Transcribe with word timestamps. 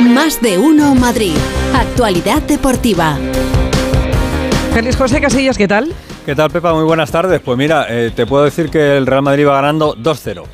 Más 0.00 0.40
de 0.40 0.58
uno 0.58 0.94
Madrid. 0.94 1.34
Actualidad 1.74 2.42
deportiva. 2.42 3.16
Feliz 4.72 4.96
José 4.96 5.20
Casillas, 5.20 5.56
¿qué 5.58 5.66
tal? 5.66 5.92
¿Qué 6.24 6.34
tal, 6.34 6.50
Pepa? 6.50 6.72
Muy 6.74 6.84
buenas 6.84 7.10
tardes. 7.10 7.40
Pues 7.40 7.56
mira, 7.58 7.86
eh, 7.88 8.12
te 8.14 8.26
puedo 8.26 8.44
decir 8.44 8.70
que 8.70 8.96
el 8.96 9.06
Real 9.06 9.22
Madrid 9.22 9.46
va 9.46 9.54
ganando 9.54 9.94
2-0. 9.96 10.44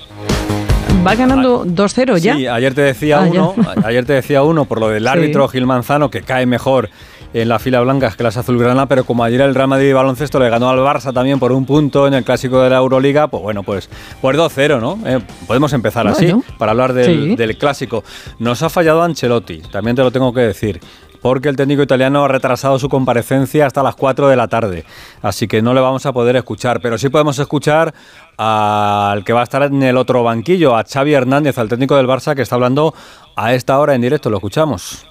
Va 1.06 1.14
ganando 1.14 1.64
2-0 1.66 2.16
ya. 2.18 2.34
Sí, 2.36 2.46
ayer 2.46 2.72
te 2.72 2.80
decía 2.82 3.18
Ah, 3.18 3.26
uno, 3.30 3.54
ayer 3.84 4.06
te 4.06 4.14
decía 4.14 4.42
uno 4.42 4.64
por 4.64 4.80
lo 4.80 4.88
del 4.88 5.02
Sí. 5.04 5.08
árbitro 5.08 5.48
Gil 5.48 5.66
Manzano 5.66 6.10
que 6.10 6.22
cae 6.22 6.46
mejor 6.46 6.88
en 7.34 7.48
la 7.48 7.58
fila 7.58 7.80
blanca 7.80 8.10
que 8.16 8.22
las 8.22 8.36
azulgrana, 8.36 8.86
pero 8.86 9.04
como 9.04 9.24
ayer 9.24 9.40
el 9.42 9.54
Real 9.54 9.68
Madrid 9.68 9.92
baloncesto 9.92 10.38
le 10.38 10.48
ganó 10.48 10.70
al 10.70 10.78
Barça 10.78 11.12
también 11.12 11.38
por 11.38 11.52
un 11.52 11.66
punto 11.66 12.06
en 12.06 12.14
el 12.14 12.24
clásico 12.24 12.60
de 12.62 12.70
la 12.70 12.76
Euroliga, 12.76 13.26
pues 13.26 13.42
bueno, 13.42 13.62
pues, 13.64 13.90
pues 14.22 14.36
2-0, 14.38 14.80
¿no? 14.80 14.98
Eh, 15.06 15.20
podemos 15.46 15.72
empezar 15.72 16.06
así 16.06 16.32
para 16.58 16.70
hablar 16.72 16.92
del, 16.94 17.04
Sí. 17.30 17.36
del 17.36 17.58
clásico. 17.58 18.04
Nos 18.38 18.62
ha 18.62 18.70
fallado 18.70 19.02
Ancelotti, 19.02 19.58
también 19.70 19.96
te 19.96 20.02
lo 20.02 20.10
tengo 20.10 20.32
que 20.32 20.40
decir. 20.40 20.80
Porque 21.20 21.48
el 21.48 21.56
técnico 21.56 21.82
italiano 21.82 22.22
ha 22.22 22.28
retrasado 22.28 22.78
su 22.78 22.90
comparecencia 22.90 23.64
hasta 23.64 23.82
las 23.82 23.94
4 23.94 24.28
de 24.28 24.36
la 24.36 24.46
tarde. 24.46 24.84
Así 25.22 25.48
que 25.48 25.62
no 25.62 25.72
le 25.72 25.80
vamos 25.80 26.04
a 26.04 26.12
poder 26.12 26.36
escuchar. 26.36 26.82
Pero 26.82 26.98
sí 26.98 27.08
podemos 27.08 27.38
escuchar 27.38 27.94
al 28.36 29.24
que 29.24 29.32
va 29.32 29.40
a 29.40 29.44
estar 29.44 29.62
en 29.62 29.82
el 29.82 29.96
otro 29.96 30.22
banquillo, 30.22 30.76
a 30.76 30.84
Xavi 30.84 31.14
Hernández, 31.14 31.56
al 31.56 31.70
técnico 31.70 31.96
del 31.96 32.06
Barça, 32.06 32.34
que 32.34 32.42
está 32.42 32.56
hablando 32.56 32.92
a 33.36 33.54
esta 33.54 33.78
hora 33.78 33.94
en 33.94 34.02
directo. 34.02 34.28
Lo 34.28 34.36
escuchamos. 34.36 35.06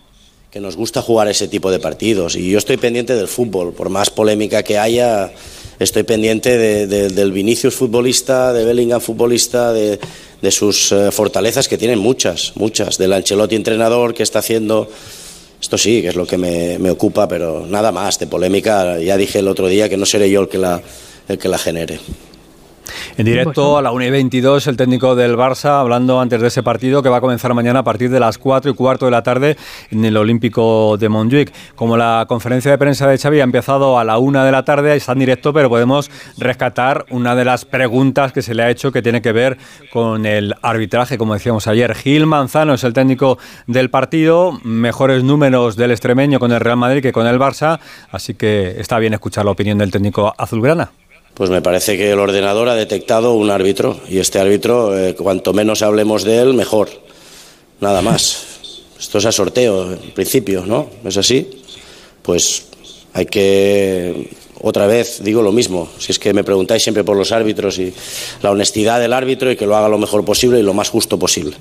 Que 0.54 0.62
nos 0.62 0.76
gusta 0.76 1.02
jugar 1.02 1.28
ese 1.28 1.48
tipo 1.48 1.72
de 1.72 1.80
partidos. 1.80 2.36
Y 2.36 2.52
yo 2.52 2.60
estoy 2.60 2.78
pendiente 2.78 3.16
del 3.16 3.28
fútbol, 3.28 3.74
por 3.74 3.90
más 3.90 4.12
polémica 4.12 4.62
que 4.62 4.78
haya, 4.78 5.34
estoy 5.80 6.04
pendiente 6.04 6.60
de- 6.60 6.86
de- 6.86 7.10
del 7.10 7.32
Vinicius 7.32 7.74
futbolista, 7.74 8.54
de 8.54 8.64
Bellingham 8.64 9.02
futbolista, 9.02 9.74
de, 9.74 10.00
de 10.44 10.52
sus 10.52 10.92
eh, 10.92 11.10
fortalezas 11.12 11.68
que 11.68 11.80
tienen 11.80 11.98
muchas, 11.98 12.52
muchas, 12.54 13.00
del 13.00 13.14
Ancelotti 13.14 13.56
entrenador 13.56 14.14
que 14.14 14.22
está 14.22 14.40
haciendo. 14.40 14.88
Esto 15.60 15.76
sí, 15.80 16.04
que 16.04 16.10
es 16.10 16.16
lo 16.16 16.28
que 16.28 16.38
me, 16.38 16.78
me 16.78 16.92
ocupa, 16.92 17.28
pero 17.28 17.66
nada 17.66 17.92
más 17.92 18.20
de 18.20 18.28
polémica. 18.28 19.00
Ya 19.00 19.18
dije 19.18 19.40
el 19.40 19.48
otro 19.48 19.68
día 19.68 19.90
que 19.90 19.98
no 19.98 20.06
seré 20.06 20.30
yo 20.30 20.42
el 20.42 20.50
que 20.50 20.60
la, 20.60 20.80
el 21.30 21.40
que 21.40 21.48
la 21.48 21.58
genere. 21.58 22.00
En 23.18 23.26
directo 23.26 23.62
Bueno. 23.64 23.78
a 23.78 23.82
la 23.82 23.92
1 23.92 24.06
y 24.06 24.10
22, 24.10 24.68
el 24.68 24.78
técnico 24.78 25.16
del 25.16 25.38
Barça 25.38 25.80
hablando 25.80 26.20
antes 26.20 26.42
de 26.42 26.48
ese 26.48 26.64
partido 26.64 27.04
que 27.04 27.10
va 27.10 27.18
a 27.18 27.22
comenzar 27.22 27.54
mañana 27.54 27.80
a 27.80 27.84
partir 27.84 28.10
de 28.10 28.20
las 28.20 28.38
4 28.38 28.72
y 28.72 28.74
cuarto 28.74 29.06
de 29.06 29.12
la 29.12 29.24
tarde 29.24 29.58
en 29.92 30.04
el 30.06 30.18
Olímpico 30.18 30.98
de 30.98 31.10
Montjuic. 31.10 31.54
Como 31.76 31.98
la 31.98 32.26
conferencia 32.28 32.72
de 32.72 32.78
prensa 32.78 33.08
de 33.08 33.18
Xavi 33.18 33.40
ha 33.40 33.44
empezado 33.44 34.00
a 34.00 34.04
la 34.04 34.18
1 34.18 34.44
de 34.44 34.52
la 34.52 34.66
tarde, 34.66 34.96
está 34.96 35.14
en 35.14 35.20
directo, 35.20 35.54
pero 35.54 35.70
podemos 35.70 36.10
rescatar 36.38 37.06
una 37.10 37.36
de 37.36 37.46
las 37.46 37.66
preguntas 37.66 38.32
que 38.34 38.42
se 38.42 38.54
le 38.54 38.64
ha 38.64 38.70
hecho 38.70 38.92
que 38.92 39.02
tiene 39.02 39.22
que 39.22 39.32
ver 39.32 39.58
con 39.92 40.26
el 40.26 40.56
arbitraje, 40.62 41.18
como 41.18 41.34
decíamos 41.34 41.68
ayer. 41.68 41.96
Gil 41.96 42.26
Manzano 42.26 42.74
es 42.74 42.84
el 42.84 42.94
técnico 42.94 43.38
del 43.68 43.90
partido, 43.90 44.60
mejores 44.64 45.24
números 45.24 45.76
del 45.76 45.92
extremeño 45.92 46.40
con 46.40 46.52
el 46.52 46.60
Real 46.60 46.78
Madrid 46.78 47.02
que 47.02 47.12
con 47.12 47.28
el 47.28 47.40
Barça, 47.40 47.80
así 48.12 48.34
que 48.34 48.80
está 48.80 49.00
bien 49.00 49.14
escuchar 49.14 49.46
la 49.46 49.52
opinión 49.52 49.78
del 49.78 49.92
técnico 49.92 50.34
azulgrana. 50.38 50.92
Pues 51.34 51.50
me 51.50 51.62
parece 51.62 51.98
que 51.98 52.12
el 52.12 52.20
ordenador 52.20 52.70
ha 52.70 52.76
detectado 52.76 53.34
un 53.34 53.50
árbitro 53.50 54.00
y 54.08 54.20
este 54.20 54.40
árbitro, 54.40 54.98
eh, 54.98 55.16
cuanto 55.16 55.54
menos 55.54 55.82
hablemos 55.82 56.24
de 56.24 56.40
él, 56.40 56.54
mejor. 56.54 56.90
Nada 57.80 58.02
más. 58.02 58.46
Esto 59.00 59.18
es 59.18 59.26
a 59.26 59.32
sorteo, 59.32 59.92
en 59.92 60.12
principio, 60.12 60.66
¿no? 60.66 60.90
¿Es 61.04 61.18
así? 61.18 61.50
Pues 62.22 62.68
hay 63.14 63.26
que, 63.26 64.30
otra 64.62 64.88
vez, 64.88 65.22
digo 65.24 65.42
lo 65.42 65.52
mismo. 65.52 65.90
Si 65.98 66.12
es 66.12 66.20
que 66.20 66.34
me 66.34 66.44
preguntáis 66.44 66.84
siempre 66.84 67.04
por 67.04 67.18
los 67.18 67.32
árbitros 67.32 67.80
y 67.80 67.94
la 68.42 68.52
honestidad 68.52 69.00
del 69.00 69.12
árbitro 69.12 69.52
y 69.52 69.58
que 69.58 69.66
lo 69.66 69.76
haga 69.76 69.90
lo 69.90 69.98
mejor 69.98 70.24
posible 70.24 70.60
y 70.60 70.64
lo 70.64 70.74
más 70.74 70.90
justo 70.90 71.20
posible. 71.20 71.56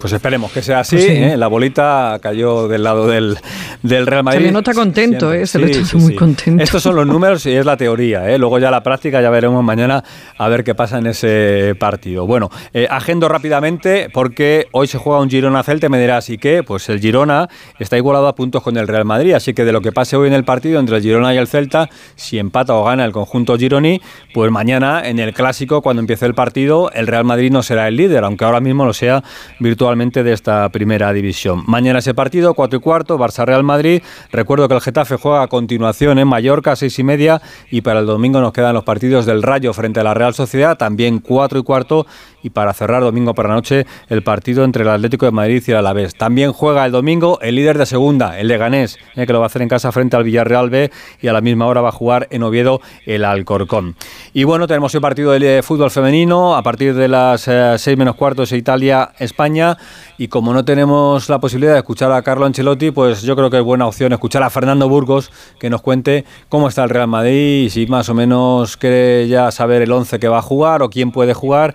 Pues 0.00 0.12
esperemos 0.14 0.50
que 0.50 0.62
sea 0.62 0.80
así. 0.80 0.96
Pues 0.96 1.06
sí. 1.06 1.12
¿eh? 1.12 1.36
La 1.36 1.46
bolita 1.46 2.18
cayó 2.22 2.68
del 2.68 2.82
lado 2.82 3.06
del, 3.06 3.36
del 3.82 4.06
Real 4.06 4.24
Madrid. 4.24 4.40
Se 4.40 4.46
le 4.46 4.52
nota 4.52 4.72
contento. 4.72 5.32
¿eh? 5.32 5.46
Se 5.46 5.58
le 5.58 5.78
nota 5.78 5.98
muy 5.98 6.14
contento. 6.14 6.62
Estos 6.62 6.82
son 6.82 6.96
los 6.96 7.06
números 7.06 7.44
y 7.44 7.52
es 7.52 7.66
la 7.66 7.76
teoría. 7.76 8.30
¿eh? 8.30 8.38
Luego 8.38 8.58
ya 8.58 8.70
la 8.70 8.82
práctica, 8.82 9.20
ya 9.20 9.28
veremos 9.28 9.62
mañana 9.62 10.02
a 10.38 10.48
ver 10.48 10.64
qué 10.64 10.74
pasa 10.74 10.98
en 10.98 11.06
ese 11.06 11.74
partido. 11.78 12.26
Bueno, 12.26 12.48
eh, 12.72 12.86
agendo 12.88 13.28
rápidamente 13.28 14.08
porque 14.10 14.68
hoy 14.72 14.86
se 14.86 14.96
juega 14.96 15.20
un 15.20 15.28
Girona-Celta. 15.28 15.90
Me 15.90 16.00
dirás, 16.00 16.30
¿y 16.30 16.38
qué? 16.38 16.62
Pues 16.62 16.88
el 16.88 16.98
Girona 16.98 17.48
está 17.78 17.98
igualado 17.98 18.26
a 18.26 18.34
puntos 18.34 18.62
con 18.62 18.78
el 18.78 18.88
Real 18.88 19.04
Madrid. 19.04 19.34
Así 19.34 19.52
que 19.52 19.66
de 19.66 19.72
lo 19.72 19.82
que 19.82 19.92
pase 19.92 20.16
hoy 20.16 20.28
en 20.28 20.34
el 20.34 20.44
partido 20.44 20.80
entre 20.80 20.96
el 20.96 21.02
Girona 21.02 21.34
y 21.34 21.36
el 21.36 21.46
Celta, 21.46 21.90
si 22.16 22.38
empata 22.38 22.74
o 22.74 22.84
gana 22.84 23.04
el 23.04 23.12
conjunto 23.12 23.58
gironí, 23.58 24.00
pues 24.32 24.50
mañana 24.50 25.02
en 25.04 25.18
el 25.18 25.34
clásico, 25.34 25.82
cuando 25.82 26.00
empiece 26.00 26.24
el 26.24 26.34
partido, 26.34 26.90
el 26.92 27.06
Real 27.06 27.24
Madrid 27.24 27.52
no 27.52 27.62
será 27.62 27.86
el 27.86 27.96
líder, 27.96 28.24
aunque 28.24 28.46
ahora 28.46 28.60
mismo 28.60 28.86
lo 28.86 28.94
sea 28.94 29.22
virtualmente 29.58 29.89
de 29.90 30.32
esta 30.32 30.68
primera 30.68 31.12
división. 31.12 31.64
Mañana 31.66 31.98
ese 31.98 32.14
partido, 32.14 32.54
4 32.54 32.78
y 32.78 32.80
cuarto, 32.80 33.18
Barça-Real 33.18 33.64
Madrid. 33.64 34.02
Recuerdo 34.30 34.68
que 34.68 34.74
el 34.74 34.80
Getafe 34.80 35.16
juega 35.16 35.42
a 35.42 35.48
continuación 35.48 36.18
en 36.18 36.28
Mallorca, 36.28 36.76
6 36.76 37.00
y 37.00 37.02
media, 37.02 37.42
y 37.70 37.80
para 37.80 38.00
el 38.00 38.06
domingo 38.06 38.40
nos 38.40 38.52
quedan 38.52 38.74
los 38.74 38.84
partidos 38.84 39.26
del 39.26 39.42
Rayo 39.42 39.72
frente 39.72 39.98
a 39.98 40.04
la 40.04 40.14
Real 40.14 40.32
Sociedad, 40.32 40.78
también 40.78 41.18
4 41.18 41.58
y 41.58 41.62
cuarto, 41.64 42.06
y 42.42 42.50
para 42.50 42.72
cerrar 42.72 43.02
domingo 43.02 43.34
por 43.34 43.48
la 43.48 43.54
noche 43.54 43.86
el 44.08 44.22
partido 44.22 44.64
entre 44.64 44.82
el 44.82 44.88
Atlético 44.88 45.26
de 45.26 45.32
Madrid 45.32 45.62
y 45.66 45.70
el 45.70 45.78
Alavés. 45.78 46.14
También 46.14 46.52
juega 46.52 46.86
el 46.86 46.92
domingo 46.92 47.38
el 47.40 47.54
líder 47.54 47.78
de 47.78 47.86
segunda, 47.86 48.38
el 48.38 48.48
Leganés, 48.48 48.98
eh, 49.16 49.26
que 49.26 49.32
lo 49.32 49.40
va 49.40 49.46
a 49.46 49.48
hacer 49.48 49.62
en 49.62 49.68
casa 49.68 49.92
frente 49.92 50.16
al 50.16 50.24
Villarreal 50.24 50.70
B, 50.70 50.90
y 51.20 51.28
a 51.28 51.32
la 51.32 51.40
misma 51.40 51.66
hora 51.66 51.80
va 51.80 51.88
a 51.88 51.92
jugar 51.92 52.28
en 52.30 52.42
Oviedo 52.42 52.80
el 53.06 53.24
Alcorcón. 53.24 53.96
Y 54.32 54.44
bueno, 54.44 54.66
tenemos 54.66 54.94
el 54.94 55.00
partido 55.00 55.32
de 55.32 55.58
eh, 55.58 55.62
fútbol 55.62 55.90
femenino 55.90 56.56
a 56.56 56.62
partir 56.62 56.94
de 56.94 57.08
las 57.08 57.42
6 57.42 57.96
menos 57.96 58.16
cuartos 58.16 58.52
Italia-España. 58.52 59.76
Y 60.18 60.28
como 60.28 60.52
no 60.52 60.64
tenemos 60.64 61.28
la 61.28 61.40
posibilidad 61.40 61.72
de 61.72 61.78
escuchar 61.78 62.12
a 62.12 62.22
Carlo 62.22 62.46
Ancelotti, 62.46 62.90
pues 62.90 63.22
yo 63.22 63.34
creo 63.36 63.50
que 63.50 63.58
es 63.58 63.64
buena 63.64 63.86
opción 63.86 64.12
escuchar 64.12 64.42
a 64.42 64.50
Fernando 64.50 64.88
Burgos 64.88 65.30
que 65.58 65.70
nos 65.70 65.80
cuente 65.80 66.24
cómo 66.48 66.68
está 66.68 66.84
el 66.84 66.90
Real 66.90 67.08
Madrid 67.08 67.64
y 67.64 67.70
si 67.70 67.86
más 67.86 68.08
o 68.08 68.14
menos 68.14 68.76
quiere 68.76 69.28
ya 69.28 69.50
saber 69.50 69.82
el 69.82 69.92
11 69.92 70.18
que 70.18 70.28
va 70.28 70.38
a 70.38 70.42
jugar 70.42 70.82
o 70.82 70.90
quién 70.90 71.10
puede 71.10 71.32
jugar 71.32 71.74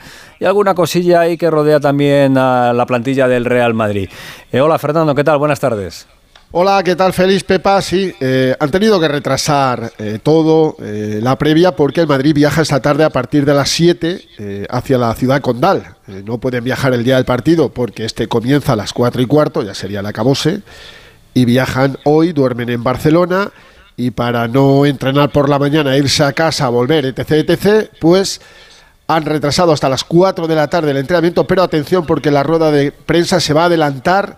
alguna 0.55 0.73
cosilla 0.73 1.19
ahí 1.19 1.35
que 1.35 1.51
rodea 1.51 1.81
también 1.81 2.37
a 2.37 2.71
la 2.71 2.85
plantilla 2.85 3.27
del 3.27 3.43
Real 3.43 3.73
Madrid. 3.73 4.07
Eh, 4.53 4.61
hola 4.61 4.79
Fernando, 4.79 5.13
¿qué 5.13 5.25
tal? 5.25 5.37
Buenas 5.37 5.59
tardes. 5.59 6.07
Hola, 6.51 6.81
¿qué 6.81 6.95
tal? 6.95 7.11
Feliz 7.11 7.43
Pepa. 7.43 7.81
Sí, 7.81 8.15
eh, 8.21 8.55
han 8.57 8.71
tenido 8.71 8.97
que 8.97 9.09
retrasar 9.09 9.91
eh, 9.97 10.19
todo, 10.23 10.77
eh, 10.79 11.19
la 11.21 11.37
previa, 11.37 11.75
porque 11.75 11.99
el 11.99 12.07
Madrid 12.07 12.33
viaja 12.33 12.61
esta 12.61 12.81
tarde 12.81 13.03
a 13.03 13.09
partir 13.09 13.43
de 13.43 13.53
las 13.53 13.67
7 13.67 14.21
eh, 14.37 14.65
hacia 14.69 14.97
la 14.97 15.13
ciudad 15.15 15.41
condal. 15.41 15.97
Eh, 16.07 16.23
no 16.25 16.37
pueden 16.37 16.63
viajar 16.63 16.93
el 16.93 17.03
día 17.03 17.15
del 17.17 17.25
partido 17.25 17.67
porque 17.67 18.05
este 18.05 18.29
comienza 18.29 18.71
a 18.71 18.75
las 18.77 18.93
4 18.93 19.21
y 19.21 19.25
cuarto, 19.25 19.61
ya 19.61 19.73
sería 19.73 19.99
el 19.99 20.05
acabose. 20.05 20.61
Y 21.33 21.43
viajan 21.43 21.97
hoy, 22.05 22.31
duermen 22.31 22.69
en 22.69 22.81
Barcelona 22.81 23.51
y 23.97 24.11
para 24.11 24.47
no 24.47 24.85
entrenar 24.85 25.31
por 25.31 25.49
la 25.49 25.59
mañana, 25.59 25.97
irse 25.97 26.23
a 26.23 26.31
casa, 26.31 26.69
volver, 26.69 27.05
etc., 27.07 27.49
etc., 27.49 27.89
pues 27.99 28.39
han 29.07 29.25
retrasado 29.25 29.71
hasta 29.71 29.89
las 29.89 30.03
4 30.03 30.47
de 30.47 30.55
la 30.55 30.67
tarde 30.67 30.91
el 30.91 30.97
entrenamiento, 30.97 31.45
pero 31.45 31.63
atención 31.63 32.05
porque 32.05 32.31
la 32.31 32.43
rueda 32.43 32.71
de 32.71 32.91
prensa 32.91 33.39
se 33.39 33.53
va 33.53 33.63
a 33.63 33.65
adelantar 33.65 34.37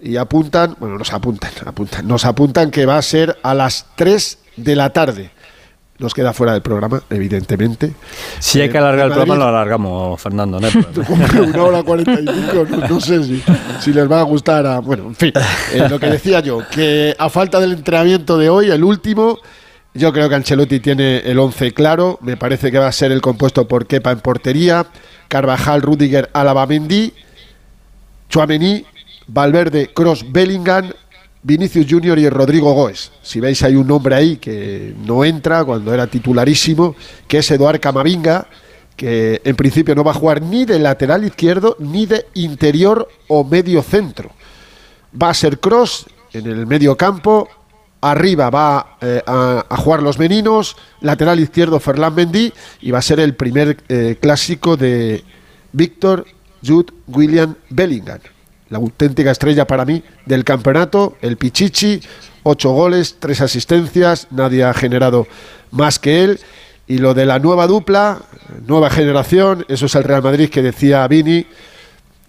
y 0.00 0.16
apuntan, 0.16 0.76
bueno, 0.78 0.98
nos 0.98 1.12
apuntan, 1.12 1.50
apuntan, 1.64 2.06
nos 2.06 2.24
apuntan 2.24 2.70
que 2.70 2.86
va 2.86 2.98
a 2.98 3.02
ser 3.02 3.38
a 3.42 3.54
las 3.54 3.86
3 3.96 4.38
de 4.56 4.76
la 4.76 4.90
tarde. 4.90 5.30
Nos 5.96 6.12
queda 6.12 6.32
fuera 6.32 6.52
del 6.52 6.62
programa, 6.62 7.00
evidentemente. 7.08 7.94
Si 8.40 8.60
hay 8.60 8.68
que 8.68 8.76
Eh, 8.76 8.80
alargar 8.80 9.06
el 9.06 9.12
programa, 9.12 9.36
lo 9.36 9.48
alargamos, 9.48 10.20
Fernando. 10.20 10.58
no 10.60 10.68
una 11.44 11.62
hora 11.62 11.82
cuarenta 11.84 12.20
y 12.20 12.26
cinco, 12.26 12.66
no, 12.68 12.88
no 12.88 13.00
sé 13.00 13.22
si, 13.22 13.42
si 13.80 13.92
les 13.92 14.10
va 14.10 14.18
a 14.18 14.24
gustar 14.24 14.66
a... 14.66 14.80
Bueno, 14.80 15.04
en 15.04 15.14
fin, 15.14 15.32
eh, 15.72 15.86
lo 15.88 16.00
que 16.00 16.06
decía 16.06 16.40
yo, 16.40 16.62
que 16.68 17.14
a 17.16 17.30
falta 17.30 17.60
del 17.60 17.72
entrenamiento 17.74 18.36
de 18.36 18.50
hoy, 18.50 18.70
el 18.70 18.82
último, 18.82 19.38
yo 19.94 20.12
creo 20.12 20.28
que 20.28 20.34
Ancelotti 20.34 20.80
tiene 20.80 21.18
el 21.18 21.38
11 21.38 21.72
claro, 21.72 22.18
me 22.20 22.36
parece 22.36 22.72
que 22.72 22.78
va 22.78 22.88
a 22.88 22.92
ser 22.92 23.12
el 23.12 23.20
compuesto 23.20 23.68
por 23.68 23.86
Kepa 23.86 24.10
en 24.10 24.20
portería, 24.20 24.86
Carvajal, 25.28 25.82
Rudiger, 25.82 26.30
Alaba, 26.32 26.66
Mendy, 26.66 27.12
Chouameni, 28.28 28.84
Valverde, 29.28 29.92
Cross, 29.94 30.26
Bellingham, 30.30 30.92
Vinicius 31.44 31.86
Junior 31.88 32.18
y 32.18 32.28
Rodrigo 32.28 32.72
Goes. 32.72 33.12
Si 33.22 33.38
veis 33.38 33.62
hay 33.62 33.76
un 33.76 33.86
nombre 33.86 34.16
ahí 34.16 34.36
que 34.36 34.94
no 35.04 35.24
entra 35.24 35.64
cuando 35.64 35.94
era 35.94 36.08
titularísimo, 36.08 36.96
que 37.28 37.38
es 37.38 37.50
Eduard 37.52 37.78
Camavinga, 37.78 38.48
que 38.96 39.40
en 39.44 39.54
principio 39.54 39.94
no 39.94 40.02
va 40.02 40.10
a 40.10 40.14
jugar 40.14 40.42
ni 40.42 40.64
de 40.64 40.78
lateral 40.78 41.24
izquierdo 41.24 41.76
ni 41.78 42.06
de 42.06 42.26
interior 42.34 43.08
o 43.28 43.44
medio 43.44 43.82
centro. 43.82 44.30
Va 45.20 45.30
a 45.30 45.34
ser 45.34 45.60
Cross 45.60 46.06
en 46.32 46.46
el 46.46 46.66
medio 46.66 46.96
campo, 46.96 47.48
arriba 48.10 48.50
va 48.50 48.96
eh, 49.00 49.22
a, 49.26 49.76
jugar 49.76 50.02
los 50.02 50.18
meninos, 50.18 50.76
lateral 51.00 51.40
izquierdo 51.40 51.80
Ferland 51.80 52.16
Mendy 52.16 52.52
y 52.80 52.90
va 52.90 52.98
a 52.98 53.02
ser 53.02 53.20
el 53.20 53.34
primer 53.34 53.78
eh, 53.88 54.16
clásico 54.20 54.76
de 54.76 55.24
Víctor 55.72 56.26
Jude 56.62 56.92
William 57.06 57.54
Bellingham 57.70 58.20
la 58.70 58.78
auténtica 58.78 59.30
estrella 59.30 59.66
para 59.66 59.84
mí 59.84 60.02
del 60.26 60.44
campeonato, 60.44 61.16
el 61.20 61.36
Pichichi, 61.36 62.00
ocho 62.42 62.72
goles, 62.72 63.16
tres 63.20 63.40
asistencias, 63.40 64.26
nadie 64.30 64.64
ha 64.64 64.74
generado 64.74 65.26
más 65.70 65.98
que 65.98 66.24
él. 66.24 66.40
Y 66.86 66.98
lo 66.98 67.14
de 67.14 67.24
la 67.24 67.38
nueva 67.38 67.66
dupla, 67.66 68.22
nueva 68.66 68.90
generación, 68.90 69.64
eso 69.68 69.86
es 69.86 69.94
el 69.94 70.04
Real 70.04 70.22
Madrid 70.22 70.50
que 70.50 70.60
decía 70.60 71.06
Vini, 71.08 71.46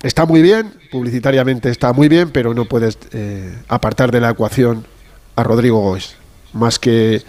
está 0.01 0.25
muy 0.25 0.42
bien, 0.42 0.71
publicitariamente 0.92 1.69
está 1.69 1.94
muy 1.94 2.07
bien, 2.07 2.30
pero 2.30 2.54
no 2.54 2.66
puedes 2.66 2.98
eh, 3.12 3.57
apartar 3.68 4.12
de 4.12 4.21
la 4.21 4.30
ecuación 4.30 4.86
a 5.35 5.43
Rodrigo 5.43 5.79
Goes. 5.79 6.15
Más 6.53 6.79
que 6.79 7.21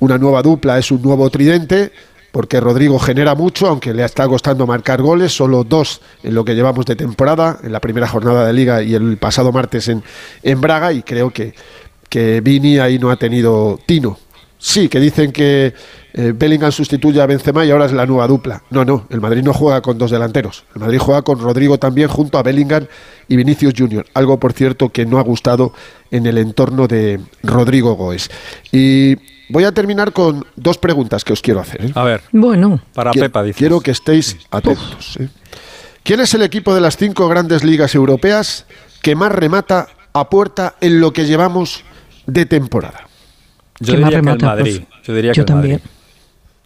una 0.00 0.18
nueva 0.18 0.42
dupla, 0.42 0.78
es 0.78 0.90
un 0.90 1.02
nuevo 1.02 1.30
tridente, 1.30 1.92
porque 2.32 2.60
Rodrigo 2.60 2.98
genera 2.98 3.34
mucho, 3.34 3.66
aunque 3.66 3.94
le 3.94 4.04
está 4.04 4.28
costando 4.28 4.66
marcar 4.66 5.00
goles, 5.00 5.34
solo 5.34 5.64
dos 5.64 6.02
en 6.22 6.34
lo 6.34 6.44
que 6.44 6.54
llevamos 6.54 6.84
de 6.84 6.94
temporada, 6.94 7.58
en 7.62 7.72
la 7.72 7.80
primera 7.80 8.06
jornada 8.06 8.46
de 8.46 8.52
liga 8.52 8.82
y 8.82 8.94
el 8.94 9.16
pasado 9.16 9.52
martes 9.52 9.88
en, 9.88 10.02
en 10.42 10.60
Braga, 10.60 10.92
y 10.92 11.02
creo 11.02 11.30
que, 11.30 11.54
que 12.10 12.42
Vini 12.42 12.78
ahí 12.78 12.98
no 12.98 13.10
ha 13.10 13.16
tenido 13.16 13.78
tino. 13.86 14.18
Sí, 14.58 14.88
que 14.88 14.98
dicen 14.98 15.32
que 15.32 15.74
eh, 16.14 16.32
Bellingham 16.34 16.72
sustituye 16.72 17.20
a 17.20 17.26
Benzema 17.26 17.64
y 17.64 17.70
ahora 17.70 17.86
es 17.86 17.92
la 17.92 18.06
nueva 18.06 18.26
dupla. 18.26 18.62
No, 18.70 18.84
no, 18.84 19.06
el 19.10 19.20
Madrid 19.20 19.42
no 19.42 19.52
juega 19.52 19.82
con 19.82 19.98
dos 19.98 20.10
delanteros. 20.10 20.64
El 20.74 20.80
Madrid 20.80 20.98
juega 20.98 21.22
con 21.22 21.38
Rodrigo 21.38 21.78
también 21.78 22.08
junto 22.08 22.38
a 22.38 22.42
Bellingham 22.42 22.86
y 23.28 23.36
Vinicius 23.36 23.74
Junior. 23.76 24.06
Algo, 24.14 24.38
por 24.38 24.54
cierto, 24.54 24.88
que 24.88 25.04
no 25.04 25.18
ha 25.18 25.22
gustado 25.22 25.72
en 26.10 26.26
el 26.26 26.38
entorno 26.38 26.88
de 26.88 27.20
Rodrigo 27.42 27.94
Goes. 27.94 28.30
Y 28.72 29.16
voy 29.50 29.64
a 29.64 29.72
terminar 29.72 30.12
con 30.12 30.46
dos 30.56 30.78
preguntas 30.78 31.22
que 31.22 31.34
os 31.34 31.42
quiero 31.42 31.60
hacer. 31.60 31.84
¿eh? 31.84 31.92
A 31.94 32.04
ver. 32.04 32.22
Bueno. 32.32 32.80
Para 32.94 33.10
Pepa, 33.12 33.42
dice. 33.42 33.58
Quiero 33.58 33.80
que 33.80 33.90
estéis 33.90 34.38
atentos. 34.50 35.18
¿eh? 35.20 35.28
¿Quién 36.02 36.20
es 36.20 36.32
el 36.34 36.42
equipo 36.42 36.74
de 36.74 36.80
las 36.80 36.96
cinco 36.96 37.28
grandes 37.28 37.62
ligas 37.62 37.94
europeas 37.94 38.64
que 39.02 39.14
más 39.14 39.32
remata 39.32 39.88
a 40.12 40.30
puerta 40.30 40.76
en 40.80 41.00
lo 41.00 41.12
que 41.12 41.26
llevamos 41.26 41.84
de 42.26 42.46
temporada? 42.46 43.05
Yo 43.80 43.94
diría 43.94 44.08
que 44.08 44.16
el 44.16 44.22
Madrid. 44.22 44.82
Yo 45.04 45.14
diría 45.14 45.32
que 45.32 45.40
el 45.40 45.46
también. 45.46 45.72
Madrid. 45.74 45.90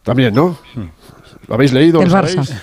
También, 0.03 0.35
¿no? 0.35 0.59
¿Lo 1.47 1.55
habéis 1.55 1.73
leído? 1.73 2.01
El 2.03 2.09
¿Lo 2.09 2.15
Barça. 2.15 2.45
sabéis? 2.45 2.55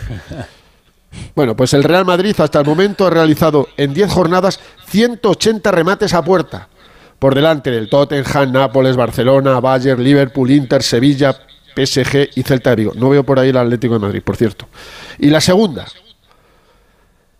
Bueno, 1.35 1.55
pues 1.55 1.73
el 1.73 1.83
Real 1.83 2.05
Madrid 2.05 2.35
hasta 2.39 2.59
el 2.59 2.65
momento 2.65 3.07
ha 3.07 3.09
realizado 3.09 3.67
en 3.77 3.93
10 3.93 4.11
jornadas 4.11 4.59
180 4.87 5.71
remates 5.71 6.13
a 6.13 6.23
puerta. 6.23 6.67
Por 7.19 7.33
delante 7.33 7.71
del 7.71 7.89
Tottenham, 7.89 8.51
Nápoles, 8.51 8.95
Barcelona, 8.95 9.59
Bayern, 9.59 10.03
Liverpool, 10.03 10.51
Inter, 10.51 10.83
Sevilla, 10.83 11.35
PSG 11.75 12.29
y 12.35 12.43
Celta 12.43 12.71
de 12.71 12.75
Vigo. 12.75 12.93
No 12.95 13.09
veo 13.09 13.23
por 13.23 13.39
ahí 13.39 13.49
el 13.49 13.57
Atlético 13.57 13.95
de 13.95 13.99
Madrid, 13.99 14.21
por 14.23 14.35
cierto. 14.35 14.67
Y 15.17 15.29
la 15.29 15.41
segunda. 15.41 15.85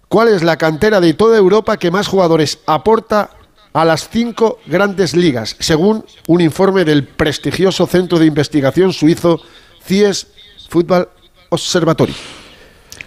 ¿Cuál 0.08 0.30
es 0.30 0.44
la 0.44 0.58
cantera 0.58 1.00
de 1.00 1.14
toda 1.14 1.38
Europa 1.38 1.78
que 1.78 1.92
más 1.92 2.08
jugadores 2.08 2.60
aporta 2.66 3.30
a 3.74 3.86
las 3.86 4.10
cinco 4.10 4.60
grandes 4.66 5.16
ligas, 5.16 5.56
según 5.60 6.06
un 6.28 6.42
informe 6.42 6.84
del 6.86 7.04
prestigioso 7.06 7.86
centro 7.88 8.18
de 8.20 8.26
investigación 8.26 8.94
suizo 8.94 9.40
CIES 9.86 10.28
Football 10.70 11.10
Observatory? 11.50 12.14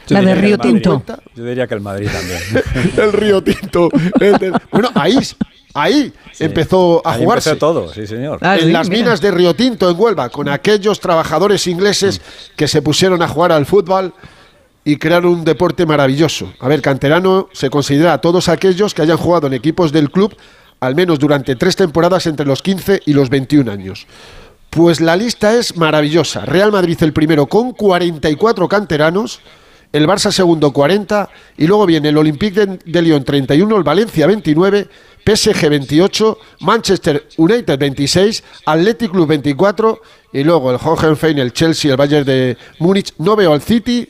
Yo 0.06 0.14
La 0.14 0.22
de 0.22 0.34
Río. 0.34 0.58
Tinto. 0.58 1.02
Yo 1.36 1.44
diría 1.44 1.66
que 1.66 1.74
el 1.74 1.80
Madrid 1.80 2.08
también. 2.10 2.40
el 2.96 3.12
Río 3.12 3.42
Tinto. 3.42 3.88
el 4.20 4.52
Bueno, 4.72 4.90
ahí, 4.94 5.18
ahí 5.72 6.12
empezó 6.40 7.00
a 7.06 7.12
Ahí 7.14 7.22
jugarse. 7.22 7.50
empezó 7.50 7.66
todo, 7.72 7.92
sí, 7.92 8.06
señor. 8.06 8.38
Ah, 8.40 8.56
en 8.56 8.66
sí, 8.66 8.72
las 8.72 8.88
mira. 8.88 9.02
minas 9.04 9.20
de 9.20 9.30
Río 9.30 9.54
Tinto, 9.54 9.88
en 9.88 9.98
Huelva, 10.00 10.28
con 10.28 10.48
aquellos 10.48 10.98
trabajadores 10.98 11.66
ingleses 11.68 12.20
que 12.56 12.66
se 12.66 12.82
pusieron 12.82 13.22
a 13.22 13.28
jugar 13.28 13.52
al 13.52 13.66
fútbol 13.66 14.12
y 14.84 14.96
crearon 14.96 15.32
un 15.32 15.44
deporte 15.44 15.86
maravilloso. 15.86 16.52
A 16.60 16.68
ver, 16.68 16.80
canterano 16.82 17.48
se 17.52 17.70
considera 17.70 18.14
a 18.14 18.20
todos 18.20 18.48
aquellos 18.48 18.94
que 18.94 19.02
hayan 19.02 19.18
jugado 19.18 19.46
en 19.46 19.54
equipos 19.54 19.92
del 19.92 20.10
club 20.10 20.36
al 20.80 20.94
menos 20.94 21.18
durante 21.18 21.56
tres 21.56 21.76
temporadas 21.76 22.26
entre 22.26 22.46
los 22.46 22.62
15 22.62 23.02
y 23.04 23.12
los 23.12 23.28
21 23.28 23.70
años. 23.70 24.06
Pues 24.70 25.00
la 25.00 25.16
lista 25.16 25.54
es 25.54 25.76
maravillosa. 25.76 26.44
Real 26.46 26.72
Madrid 26.72 26.96
el 27.02 27.12
primero 27.12 27.46
con 27.46 27.72
44 27.72 28.68
canteranos, 28.68 29.40
el 29.92 30.06
Barça 30.06 30.30
segundo 30.30 30.72
40 30.72 31.28
y 31.58 31.66
luego 31.66 31.84
viene 31.84 32.08
el 32.08 32.16
Olympique 32.16 32.66
de, 32.66 32.78
de 32.84 33.02
Lyon 33.02 33.24
31, 33.24 33.76
el 33.76 33.82
Valencia 33.82 34.26
29, 34.26 34.88
PSG 35.26 35.68
28, 35.68 36.38
Manchester 36.60 37.26
United 37.36 37.78
26, 37.78 38.44
Athletic 38.66 39.10
Club 39.10 39.28
24 39.28 40.00
y 40.32 40.44
luego 40.44 40.70
el 40.70 40.78
Hohenheim, 40.82 41.38
el 41.38 41.52
Chelsea, 41.52 41.90
el 41.90 41.96
Bayern 41.96 42.24
de 42.24 42.56
Múnich. 42.78 43.12
No 43.18 43.34
veo 43.34 43.52
al 43.52 43.60
City, 43.60 44.08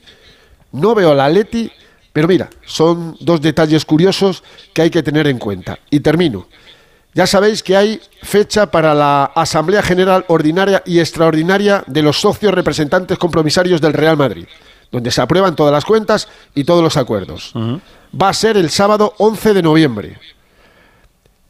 no 0.73 0.95
veo 0.95 1.13
al 1.13 1.21
Atleti, 1.21 1.71
pero 2.13 2.29
mira, 2.29 2.51
son 2.65 3.17
dos 3.21 3.41
detalles 3.41 3.85
curiosos 3.85 4.43
que 4.73 4.83
hay 4.83 4.91
que 4.91 5.03
tener 5.03 5.27
en 5.27 5.39
cuenta. 5.39 5.79
Y 5.91 6.01
termino. 6.01 6.49
Ya 7.13 7.27
sabéis 7.27 7.63
que 7.63 7.77
hay 7.77 8.01
fecha 8.23 8.71
para 8.71 8.95
la 8.95 9.25
Asamblea 9.35 9.83
General 9.83 10.25
Ordinaria 10.29 10.83
y 10.87 11.01
Extraordinaria 11.01 11.83
de 11.87 12.03
los 12.03 12.21
socios 12.21 12.55
representantes 12.55 13.19
compromisarios 13.19 13.81
del 13.81 13.93
Real 13.93 14.17
Madrid, 14.17 14.47
donde 14.93 15.11
se 15.11 15.21
aprueban 15.21 15.57
todas 15.57 15.73
las 15.73 15.85
cuentas 15.85 16.29
y 16.55 16.63
todos 16.63 16.83
los 16.83 16.97
acuerdos. 16.97 17.53
Va 18.21 18.29
a 18.29 18.35
ser 18.35 18.57
el 18.57 18.71
sábado 18.71 19.15
11 19.19 19.55
de 19.55 19.63
noviembre. 19.63 20.19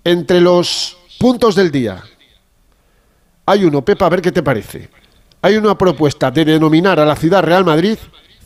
Entre 0.02 0.40
los 0.40 0.96
puntos 1.18 1.54
del 1.54 1.70
día, 1.70 2.02
hay 3.44 3.64
uno, 3.64 3.84
Pepa, 3.84 4.06
a 4.06 4.10
ver 4.10 4.22
qué 4.22 4.32
te 4.32 4.42
parece. 4.42 4.88
Hay 5.42 5.56
una 5.56 5.76
propuesta 5.76 6.30
de 6.30 6.44
denominar 6.44 7.00
a 7.00 7.04
la 7.04 7.16
ciudad 7.16 7.42
Real 7.42 7.64
Madrid, 7.64 7.98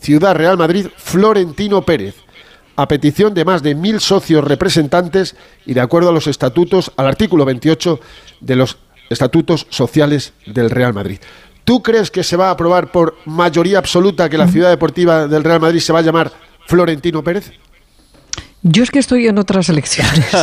Ciudad 0.05 0.35
Real 0.35 0.55
Madrid 0.55 0.85
Florentino 0.97 1.81
Pérez, 1.81 2.13
a 2.75 2.87
petición 2.87 3.33
de 3.33 3.43
más 3.43 3.63
de 3.63 3.73
mil 3.73 3.99
socios 3.99 4.43
representantes 4.43 5.35
y 5.65 5.73
de 5.73 5.81
acuerdo 5.81 6.09
a 6.09 6.13
los 6.13 6.27
estatutos, 6.27 6.91
al 6.95 7.07
artículo 7.07 7.43
28 7.43 7.99
de 8.39 8.55
los 8.55 8.77
estatutos 9.09 9.65
sociales 9.71 10.33
del 10.45 10.69
Real 10.69 10.93
Madrid. 10.93 11.17
¿Tú 11.63 11.81
crees 11.81 12.11
que 12.11 12.23
se 12.23 12.37
va 12.37 12.49
a 12.49 12.51
aprobar 12.51 12.91
por 12.91 13.17
mayoría 13.25 13.79
absoluta 13.79 14.29
que 14.29 14.37
la 14.37 14.47
ciudad 14.47 14.69
deportiva 14.69 15.27
del 15.27 15.43
Real 15.43 15.59
Madrid 15.59 15.79
se 15.79 15.91
va 15.91 15.97
a 15.97 16.03
llamar 16.03 16.31
Florentino 16.67 17.23
Pérez? 17.23 17.51
Yo 18.61 18.83
es 18.83 18.91
que 18.91 18.99
estoy 18.99 19.25
en 19.25 19.39
otras 19.39 19.69
elecciones. 19.69 20.29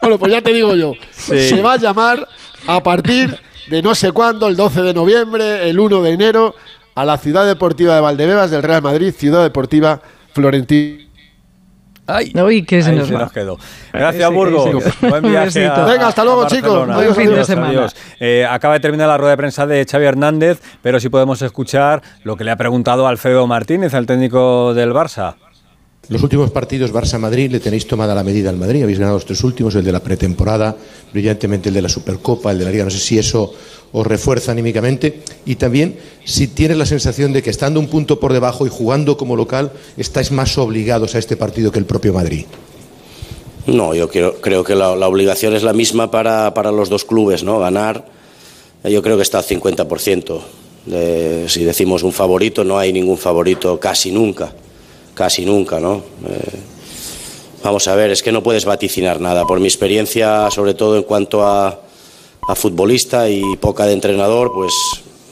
Bueno, 0.00 0.18
pues 0.18 0.32
ya 0.32 0.42
te 0.42 0.52
digo 0.52 0.74
yo. 0.74 0.92
Sí. 1.12 1.48
Se 1.48 1.62
va 1.62 1.72
a 1.72 1.76
llamar 1.78 2.28
a 2.66 2.82
partir 2.82 3.38
de 3.68 3.82
no 3.82 3.94
sé 3.94 4.12
cuándo, 4.12 4.48
el 4.48 4.56
12 4.56 4.82
de 4.82 4.94
noviembre, 4.94 5.68
el 5.68 5.78
1 5.80 6.02
de 6.02 6.10
enero, 6.10 6.54
a 6.94 7.04
la 7.04 7.18
Ciudad 7.18 7.46
Deportiva 7.46 7.94
de 7.94 8.00
Valdebebas 8.00 8.50
del 8.50 8.62
Real 8.62 8.82
Madrid, 8.82 9.12
Ciudad 9.16 9.42
Deportiva 9.42 10.00
Florentino. 10.32 11.02
Ay, 12.06 12.32
Uy, 12.38 12.64
que 12.66 12.82
se 12.82 12.92
nos 12.92 13.08
se 13.08 13.14
nos 13.14 13.32
quedó. 13.32 13.56
Gracias, 13.90 14.28
Sí, 14.28 14.34
Burgos. 14.34 14.68
sí. 14.90 15.06
Buen 15.08 15.22
viaje. 15.30 15.66
a- 15.66 15.84
Venga, 15.86 16.08
hasta 16.08 16.22
luego, 16.22 16.46
chicos. 16.46 16.70
Buen 16.86 16.90
Adiós, 16.90 17.16
fin 17.16 17.26
de 17.28 17.32
adiós. 17.32 17.46
semana. 17.46 17.68
Adiós. 17.70 17.96
Eh, 18.20 18.46
acaba 18.48 18.74
de 18.74 18.80
terminar 18.80 19.08
la 19.08 19.16
rueda 19.16 19.30
de 19.30 19.36
prensa 19.38 19.66
de 19.66 19.86
Xavi 19.90 20.04
Hernández, 20.04 20.60
pero 20.82 21.00
sí 21.00 21.08
podemos 21.08 21.40
escuchar 21.40 22.02
lo 22.22 22.36
que 22.36 22.44
le 22.44 22.50
ha 22.50 22.56
preguntado 22.56 23.06
Alfredo 23.08 23.46
Martínez, 23.46 23.94
el 23.94 24.04
técnico 24.04 24.74
del 24.74 24.92
Barça. 24.92 25.36
Los 26.08 26.22
últimos 26.22 26.50
partidos 26.50 26.92
Barça-Madrid 26.92 27.50
le 27.50 27.60
tenéis 27.60 27.86
tomada 27.86 28.14
la 28.14 28.22
medida 28.22 28.50
al 28.50 28.56
Madrid, 28.56 28.82
habéis 28.82 28.98
ganado 28.98 29.16
los 29.16 29.24
tres 29.24 29.42
últimos, 29.42 29.74
el 29.74 29.84
de 29.84 29.92
la 29.92 30.00
pretemporada, 30.00 30.76
brillantemente 31.12 31.70
el 31.70 31.74
de 31.74 31.82
la 31.82 31.88
Supercopa, 31.88 32.50
el 32.50 32.58
de 32.58 32.64
la 32.66 32.70
Liga, 32.70 32.84
no 32.84 32.90
sé 32.90 32.98
si 32.98 33.18
eso 33.18 33.54
os 33.92 34.06
refuerza 34.06 34.52
anímicamente 34.52 35.20
y 35.46 35.54
también 35.54 35.96
si 36.24 36.48
tienes 36.48 36.76
la 36.76 36.84
sensación 36.84 37.32
de 37.32 37.42
que 37.42 37.50
estando 37.50 37.80
un 37.80 37.86
punto 37.88 38.20
por 38.20 38.32
debajo 38.32 38.66
y 38.66 38.68
jugando 38.70 39.16
como 39.16 39.34
local 39.36 39.72
estáis 39.96 40.30
más 40.30 40.58
obligados 40.58 41.14
a 41.14 41.18
este 41.18 41.36
partido 41.36 41.72
que 41.72 41.78
el 41.78 41.86
propio 41.86 42.12
Madrid. 42.12 42.44
No, 43.66 43.94
yo 43.94 44.10
creo, 44.10 44.62
que 44.64 44.74
la, 44.74 44.94
la 44.96 45.08
obligación 45.08 45.54
es 45.54 45.62
la 45.62 45.72
misma 45.72 46.10
para, 46.10 46.52
para 46.52 46.70
los 46.70 46.90
dos 46.90 47.04
clubes, 47.06 47.44
¿no? 47.44 47.60
Ganar, 47.60 48.04
eh, 48.82 48.92
yo 48.92 49.00
creo 49.02 49.16
que 49.16 49.22
está 49.22 49.38
al 49.38 49.44
50%. 49.44 50.40
De- 50.84 51.46
si 51.48 51.64
decimos 51.64 52.02
un 52.02 52.12
favorito, 52.12 52.62
no 52.62 52.78
hay 52.78 52.92
ningún 52.92 53.16
favorito 53.16 53.80
casi 53.80 54.12
nunca, 54.12 54.52
casi 55.14 55.44
nunca, 55.44 55.80
¿no? 55.80 56.02
Eh, 56.28 56.58
vamos 57.62 57.88
a 57.88 57.94
ver, 57.94 58.10
es 58.10 58.22
que 58.22 58.32
no 58.32 58.42
puedes 58.42 58.64
vaticinar 58.64 59.20
nada. 59.20 59.46
Por 59.46 59.60
mi 59.60 59.66
experiencia, 59.66 60.50
sobre 60.50 60.74
todo 60.74 60.96
en 60.96 61.04
cuanto 61.04 61.46
a, 61.46 61.80
a 62.48 62.54
futbolista 62.54 63.28
y 63.28 63.42
poca 63.56 63.86
de 63.86 63.92
entrenador, 63.92 64.52
pues 64.52 64.72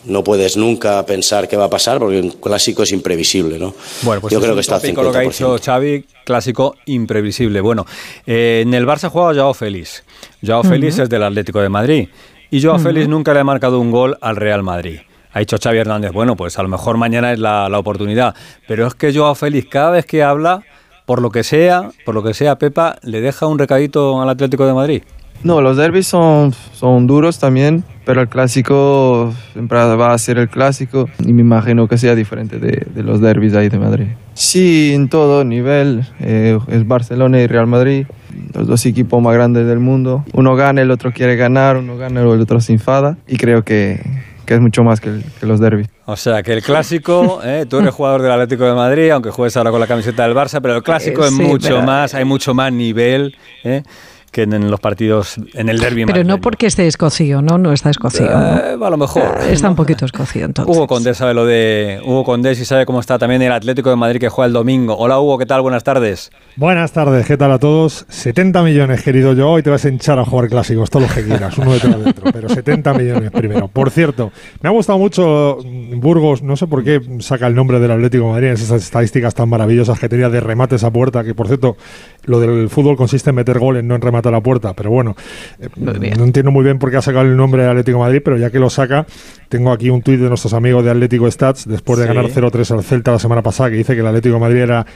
no 0.04 0.24
puedes 0.24 0.56
nunca 0.56 1.04
pensar 1.06 1.48
qué 1.48 1.56
va 1.56 1.64
a 1.64 1.70
pasar 1.70 1.98
porque 1.98 2.20
un 2.20 2.30
clásico 2.30 2.82
es 2.82 2.92
imprevisible, 2.92 3.58
¿no? 3.58 3.74
Bueno, 4.02 4.20
pues 4.20 4.32
yo 4.32 4.40
creo 4.40 4.54
que 4.54 4.60
está 4.60 4.76
al 4.76 4.80
tópico 4.80 5.02
lo 5.02 5.12
que 5.12 5.18
ha 5.18 5.20
dicho 5.20 5.56
50%. 5.56 5.64
Xavi, 5.64 6.04
clásico 6.24 6.74
imprevisible. 6.86 7.60
Bueno, 7.60 7.86
eh, 8.26 8.62
en 8.66 8.74
el 8.74 8.86
Barça 8.86 9.08
juega 9.08 9.34
Joao 9.34 9.54
Félix. 9.54 10.02
Joao 10.44 10.64
Félix 10.64 10.98
es 10.98 11.08
del 11.08 11.22
Atlético 11.22 11.60
de 11.60 11.68
Madrid. 11.68 12.08
Y 12.50 12.62
Joao 12.62 12.78
Félix 12.78 13.08
nunca 13.08 13.32
le 13.32 13.40
ha 13.40 13.44
marcado 13.44 13.78
un 13.78 13.90
gol 13.90 14.18
al 14.20 14.36
Real 14.36 14.62
Madrid. 14.62 15.00
Ha 15.32 15.38
dicho 15.40 15.56
Xavi 15.62 15.78
Hernández, 15.78 16.12
bueno, 16.12 16.36
pues 16.36 16.58
a 16.58 16.62
lo 16.62 16.68
mejor 16.68 16.96
mañana 16.98 17.32
es 17.32 17.38
la, 17.38 17.68
la 17.68 17.78
oportunidad. 17.78 18.34
Pero 18.68 18.86
es 18.86 18.94
que 18.94 19.14
Joao 19.14 19.34
Félix 19.34 19.68
cada 19.68 19.90
vez 19.90 20.06
que 20.06 20.22
habla, 20.22 20.62
por 21.06 21.22
lo 21.22 21.30
que 21.30 21.42
sea, 21.42 21.90
por 22.04 22.14
lo 22.14 22.22
que 22.22 22.34
sea, 22.34 22.56
Pepa, 22.56 22.96
le 23.02 23.20
deja 23.20 23.46
un 23.46 23.58
recadito 23.58 24.20
al 24.20 24.28
Atlético 24.28 24.66
de 24.66 24.74
Madrid. 24.74 25.02
No, 25.44 25.60
los 25.60 25.76
derbis 25.76 26.06
son, 26.06 26.52
son 26.72 27.08
duros 27.08 27.40
también, 27.40 27.82
pero 28.04 28.20
el 28.20 28.28
clásico 28.28 29.34
siempre 29.52 29.76
va 29.76 30.12
a 30.12 30.18
ser 30.18 30.38
el 30.38 30.48
clásico 30.48 31.08
y 31.18 31.32
me 31.32 31.40
imagino 31.40 31.88
que 31.88 31.98
sea 31.98 32.14
diferente 32.14 32.60
de, 32.60 32.86
de 32.94 33.02
los 33.02 33.20
derbis 33.20 33.54
ahí 33.54 33.68
de 33.68 33.78
Madrid. 33.78 34.06
Sí, 34.34 34.92
en 34.94 35.08
todo 35.08 35.42
nivel, 35.42 36.06
eh, 36.20 36.58
es 36.68 36.86
Barcelona 36.86 37.40
y 37.40 37.48
Real 37.48 37.66
Madrid, 37.66 38.06
los 38.54 38.68
dos 38.68 38.86
equipos 38.86 39.20
más 39.20 39.34
grandes 39.34 39.66
del 39.66 39.80
mundo. 39.80 40.24
Uno 40.32 40.54
gana, 40.54 40.80
el 40.80 40.92
otro 40.92 41.12
quiere 41.12 41.34
ganar, 41.34 41.76
uno 41.76 41.96
gana, 41.96 42.20
el 42.20 42.28
otro 42.28 42.60
se 42.60 42.72
enfada 42.72 43.18
y 43.26 43.36
creo 43.36 43.64
que, 43.64 44.00
que 44.46 44.54
es 44.54 44.61
mucho 44.61 44.82
más 44.82 45.00
que, 45.00 45.20
los 45.42 45.61
derbis. 45.61 45.88
O 46.04 46.16
sea, 46.16 46.42
que 46.42 46.52
el 46.52 46.62
clásico, 46.62 47.40
¿eh? 47.44 47.66
tú 47.68 47.78
eres 47.78 47.94
jugador 47.94 48.22
del 48.22 48.32
Atlético 48.32 48.64
de 48.64 48.75
Madrid, 48.75 49.11
aunque 49.11 49.30
juegues 49.30 49.56
ahora 49.56 49.70
con 49.70 49.80
la 49.80 49.87
camiseta 49.87 50.25
del 50.25 50.37
Barça, 50.37 50.61
pero 50.61 50.76
el 50.76 50.82
clásico 50.82 51.25
es 51.25 51.32
mucho 51.32 51.82
más, 51.82 52.14
hay 52.14 52.25
mucho 52.25 52.54
más 52.54 52.72
nivel. 52.72 53.37
¿eh? 53.64 53.82
Que 54.32 54.42
en 54.42 54.70
los 54.70 54.80
partidos, 54.80 55.36
en 55.52 55.68
el 55.68 55.78
derby. 55.78 56.06
Pero 56.06 56.24
no 56.24 56.40
porque 56.40 56.66
esté 56.66 56.86
escocido, 56.86 57.42
¿no? 57.42 57.58
No 57.58 57.72
está 57.72 57.90
escocido. 57.90 58.30
Eh, 58.30 58.78
a 58.82 58.90
lo 58.90 58.96
mejor. 58.96 59.22
Está 59.48 59.68
un 59.68 59.76
poquito 59.76 60.06
escocido 60.06 60.46
entonces. 60.46 60.74
Hugo 60.74 60.86
Condés 60.86 61.18
sabe 61.18 61.34
lo 61.34 61.44
de 61.44 62.00
Hugo 62.02 62.24
Condés 62.24 62.58
y 62.58 62.64
sabe 62.64 62.86
cómo 62.86 62.98
está 62.98 63.18
también 63.18 63.42
el 63.42 63.52
Atlético 63.52 63.90
de 63.90 63.96
Madrid 63.96 64.20
que 64.20 64.30
juega 64.30 64.46
el 64.46 64.54
domingo. 64.54 64.96
Hola 64.96 65.20
Hugo, 65.20 65.36
¿qué 65.36 65.44
tal? 65.44 65.60
Buenas 65.60 65.84
tardes. 65.84 66.32
Buenas 66.56 66.92
tardes, 66.92 67.26
¿qué 67.26 67.36
tal 67.36 67.52
a 67.52 67.58
todos? 67.58 68.06
70 68.08 68.62
millones, 68.62 69.02
querido 69.02 69.34
yo, 69.34 69.50
hoy 69.50 69.62
te 69.62 69.68
vas 69.68 69.84
a 69.84 69.88
hinchar 69.88 70.18
a 70.18 70.24
jugar 70.24 70.48
clásicos, 70.48 70.88
todos 70.90 71.06
los 71.06 71.14
que 71.14 71.24
quieras, 71.24 71.56
uno 71.58 71.72
detrás 71.72 72.02
de 72.02 72.10
otro, 72.10 72.32
pero 72.32 72.48
70 72.48 72.94
millones 72.94 73.30
primero. 73.30 73.68
Por 73.68 73.90
cierto, 73.90 74.32
me 74.62 74.68
ha 74.68 74.72
gustado 74.72 74.98
mucho 74.98 75.58
Burgos, 75.96 76.42
no 76.42 76.56
sé 76.56 76.66
por 76.66 76.84
qué 76.84 77.00
saca 77.20 77.46
el 77.46 77.54
nombre 77.54 77.80
del 77.80 77.90
Atlético 77.90 78.24
de 78.26 78.30
Madrid, 78.32 78.48
esas 78.48 78.82
estadísticas 78.82 79.34
tan 79.34 79.48
maravillosas 79.48 79.98
que 79.98 80.08
tenía 80.08 80.30
de 80.30 80.40
remates 80.40 80.84
a 80.84 80.90
puerta, 80.90 81.22
que 81.22 81.34
por 81.34 81.48
cierto, 81.48 81.76
lo 82.24 82.40
del 82.40 82.70
fútbol 82.70 82.96
consiste 82.96 83.30
en 83.30 83.36
meter 83.36 83.58
goles, 83.58 83.84
no 83.84 83.94
en 83.94 84.00
a 84.28 84.40
puerta, 84.40 84.72
pero 84.74 84.90
bueno 84.90 85.02
bueno, 85.02 85.16
eh, 85.60 86.14
no 86.16 86.24
entiendo 86.24 86.50
muy 86.50 86.64
bien 86.64 86.78
por 86.78 86.90
qué 86.90 86.96
ha 86.96 87.02
sacado 87.02 87.24
el 87.24 87.36
nombre 87.36 87.62
de 87.62 87.70
Atlético 87.70 87.98
Madrid, 87.98 88.20
pero 88.24 88.38
ya 88.38 88.50
que 88.50 88.58
lo 88.58 88.70
saca, 88.70 89.06
tengo 89.48 89.72
aquí 89.72 89.90
un 89.90 90.02
tuit 90.02 90.20
de 90.20 90.28
nuestros 90.28 90.54
amigos 90.54 90.84
de 90.84 90.90
Atlético 90.90 91.30
Stats, 91.30 91.66
después 91.66 91.98
de 91.98 92.06
ganar 92.06 92.26
0-3 92.26 92.70
al 92.70 92.84
Celta 92.84 93.12
la 93.12 93.18
semana 93.18 93.42
pasada, 93.42 93.70
que 93.70 93.76
dice 93.76 93.94
que 93.94 94.00
el 94.00 94.06
Atlético 94.06 94.38
Madrid 94.38 94.60
era 94.60 94.86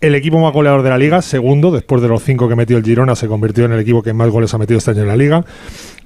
el 0.00 0.14
equipo 0.14 0.40
más 0.40 0.52
goleador 0.52 0.82
de 0.82 0.90
la 0.90 0.98
liga, 0.98 1.20
segundo, 1.20 1.70
después 1.70 2.00
de 2.00 2.08
los 2.08 2.22
cinco 2.22 2.48
que 2.48 2.56
metió 2.56 2.78
el 2.78 2.84
Girona, 2.84 3.14
se 3.14 3.28
convirtió 3.28 3.66
en 3.66 3.72
el 3.72 3.80
equipo 3.80 4.02
que 4.02 4.14
más 4.14 4.30
goles 4.30 4.52
ha 4.54 4.58
metido 4.58 4.78
este 4.78 4.92
año 4.92 5.02
en 5.02 5.08
la 5.08 5.16
liga. 5.16 5.44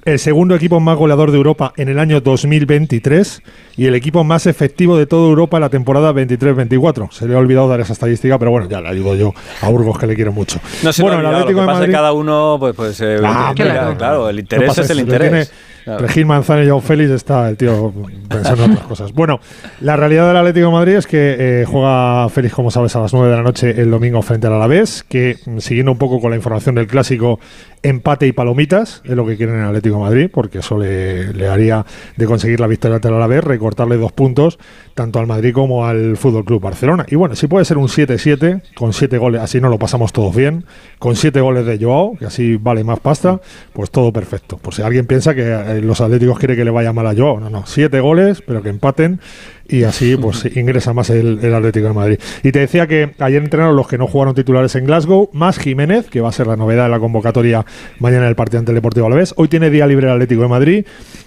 El 0.05 0.19
segundo 0.19 0.53
equipo 0.53 0.79
más 0.79 0.99
goleador 0.99 1.31
de 1.31 1.37
Europa 1.37 1.73
en 1.77 1.89
el 1.89 1.97
año 1.97 2.21
2023 2.21 3.41
y 3.75 3.87
el 3.87 3.95
equipo 3.95 4.23
más 4.23 4.45
efectivo 4.45 4.99
de 4.99 5.07
toda 5.07 5.27
Europa 5.27 5.57
en 5.57 5.61
la 5.61 5.69
temporada 5.69 6.13
23-24. 6.13 7.09
Se 7.09 7.27
le 7.27 7.33
ha 7.33 7.39
olvidado 7.39 7.67
dar 7.67 7.79
esa 7.79 7.93
estadística, 7.93 8.37
pero 8.37 8.51
bueno, 8.51 8.69
ya 8.69 8.81
le 8.81 8.89
ayudo 8.89 9.15
yo 9.15 9.33
a 9.61 9.69
Burgos, 9.69 9.97
que 9.97 10.05
le 10.05 10.13
quiero 10.13 10.31
mucho. 10.31 10.59
No 10.83 10.91
bueno, 11.01 11.21
el 11.21 11.25
Atlético 11.25 11.61
de 11.61 11.65
Madrid... 11.65 11.91
cada 11.91 12.13
uno, 12.13 12.57
pues, 12.59 12.75
pues 12.75 13.01
eh, 13.01 13.17
ah, 13.23 13.51
claro. 13.55 14.29
el 14.29 14.41
interés 14.41 14.77
es 14.77 14.89
el 14.91 14.99
interés. 14.99 15.51
Regil 15.85 16.25
Manzano 16.25 16.63
y 16.63 16.67
Joao 16.67 16.81
Félix 16.81 17.11
está 17.11 17.47
el 17.49 17.57
tío 17.57 17.93
pensando 18.27 18.65
en 18.65 18.71
otras 18.71 18.87
cosas. 18.87 19.13
Bueno, 19.13 19.39
la 19.81 19.95
realidad 19.95 20.27
del 20.27 20.37
Atlético 20.37 20.71
Madrid 20.71 20.95
es 20.95 21.07
que 21.07 21.35
eh, 21.37 21.65
juega 21.65 22.27
Félix, 22.29 22.53
como 22.55 22.71
sabes, 22.71 22.95
a 22.95 23.01
las 23.01 23.13
9 23.13 23.29
de 23.29 23.35
la 23.35 23.43
noche 23.43 23.81
el 23.81 23.91
domingo 23.91 24.21
frente 24.21 24.47
al 24.47 24.53
Alavés, 24.53 25.03
que 25.07 25.37
mm, 25.45 25.59
siguiendo 25.59 25.91
un 25.91 25.97
poco 25.97 26.19
con 26.19 26.31
la 26.31 26.37
información 26.37 26.75
del 26.75 26.87
clásico, 26.87 27.39
empate 27.83 28.25
y 28.25 28.31
palomitas 28.31 29.01
es 29.05 29.11
lo 29.11 29.27
que 29.27 29.37
quieren 29.37 29.59
el 29.59 29.65
Atlético 29.65 29.99
Madrid, 29.99 30.29
porque 30.33 30.59
eso 30.59 30.79
le, 30.79 31.47
haría 31.47 31.85
de 32.17 32.25
conseguir 32.25 32.59
la 32.59 32.67
victoria 32.67 32.99
el 33.01 33.13
Alavés, 33.13 33.43
recortarle 33.43 33.97
dos 33.97 34.11
puntos 34.11 34.57
tanto 34.95 35.19
al 35.19 35.27
Madrid 35.27 35.53
como 35.53 35.85
al 35.85 36.17
Fútbol 36.17 36.45
Club 36.45 36.61
Barcelona. 36.61 37.05
Y 37.07 37.15
bueno, 37.15 37.35
si 37.35 37.47
puede 37.47 37.65
ser 37.65 37.77
un 37.77 37.87
7-7 37.87 38.61
con 38.75 38.93
7 38.93 39.17
goles, 39.17 39.41
así 39.41 39.61
no 39.61 39.69
lo 39.69 39.77
pasamos 39.77 40.13
todos 40.13 40.35
bien, 40.35 40.65
con 40.97 41.15
7 41.15 41.39
goles 41.41 41.65
de 41.65 41.77
Joao, 41.77 42.15
que 42.17 42.25
así 42.25 42.57
vale 42.57 42.83
más 42.83 42.99
pasta, 42.99 43.39
pues 43.73 43.91
todo 43.91 44.11
perfecto. 44.11 44.57
Por 44.57 44.73
si 44.73 44.81
alguien 44.81 45.05
piensa 45.05 45.35
que 45.35 45.43
eh, 45.43 45.74
los 45.81 46.01
Atléticos 46.01 46.39
quiere 46.39 46.55
que 46.55 46.65
le 46.65 46.71
vaya 46.71 46.93
mal 46.93 47.07
a 47.07 47.15
Joao, 47.15 47.39
no, 47.39 47.49
no, 47.49 47.65
7 47.65 47.99
goles, 47.99 48.41
pero 48.45 48.61
que 48.61 48.69
empaten 48.69 49.19
y 49.67 49.83
así 49.83 50.15
pues 50.15 50.45
ingresa 50.55 50.93
más 50.93 51.09
el, 51.09 51.53
Atlético 51.53 51.87
de 51.87 51.93
Madrid. 51.93 52.19
Y 52.43 52.51
te 52.51 52.59
decía 52.59 52.87
que 52.87 53.11
ayer 53.19 53.41
entrenaron 53.41 53.75
los 53.75 53.87
que 53.87 53.97
no 53.97 54.07
jugaron 54.07 54.35
titulares 54.35 54.75
en 54.75 54.85
Glasgow, 54.85 55.29
más 55.33 55.57
Jiménez, 55.57 56.07
que 56.09 56.21
va 56.21 56.29
a 56.29 56.31
ser 56.31 56.47
la 56.47 56.55
novedad 56.55 56.85
de 56.85 56.89
la 56.89 56.99
convocatoria 56.99 57.65
mañana 57.99 58.23
en 58.23 58.29
el 58.29 58.35
partido 58.35 58.59
ante 58.59 58.71
el 58.71 58.75
Deportivo 58.75 59.07
Alavés. 59.07 59.33
Hoy 59.37 59.47
tiene 59.47 59.69
día 59.69 59.87
libre 59.87 60.07
el 60.07 60.13
Atlético 60.13 60.43
de 60.43 60.47
Madrid 60.47 60.85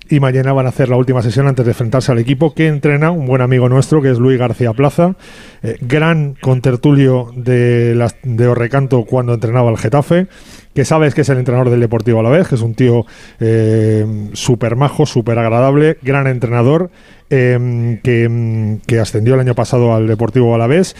y 0.08 0.20
mañana 0.20 0.52
van 0.52 0.66
a 0.66 0.70
hacer 0.70 0.88
la 0.88 0.96
última 0.96 1.22
sesión 1.22 1.46
antes 1.46 1.64
de 1.64 1.72
enfrentarse 1.72 2.12
al 2.12 2.18
equipo 2.18 2.54
que 2.54 2.66
entrena 2.66 3.10
un 3.10 3.26
buen 3.26 3.42
amigo 3.42 3.68
nuestro 3.68 4.00
que 4.00 4.10
es 4.10 4.18
Luis 4.18 4.38
García 4.38 4.72
Plaza, 4.72 5.16
eh, 5.62 5.76
gran 5.80 6.34
contertulio 6.34 7.30
de, 7.34 8.08
de 8.22 8.46
Orrecanto 8.46 9.04
cuando 9.04 9.34
entrenaba 9.34 9.70
el 9.70 9.78
Getafe 9.78 10.28
que 10.78 10.84
sabes 10.84 11.12
que 11.12 11.22
es 11.22 11.28
el 11.28 11.38
entrenador 11.38 11.70
del 11.70 11.80
Deportivo 11.80 12.20
a 12.20 12.22
la 12.22 12.28
vez, 12.28 12.46
que 12.46 12.54
es 12.54 12.60
un 12.60 12.72
tío 12.72 13.04
eh, 13.40 14.06
súper 14.32 14.76
majo, 14.76 15.06
súper 15.06 15.36
agradable, 15.36 15.98
gran 16.02 16.28
entrenador, 16.28 16.92
eh, 17.30 17.98
que, 18.04 18.78
que, 18.86 19.00
ascendió 19.00 19.34
el 19.34 19.40
año 19.40 19.56
pasado 19.56 19.92
al 19.92 20.06
Deportivo 20.06 20.54
Alavés 20.54 20.94